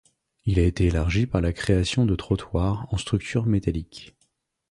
Il 0.45 0.57
a 0.57 0.63
été 0.63 0.85
élargi 0.87 1.27
par 1.27 1.41
la 1.41 1.53
création 1.53 2.07
de 2.07 2.15
trottoirs 2.15 2.87
en 2.91 2.97
structure 2.97 3.45
métallique. 3.45 4.15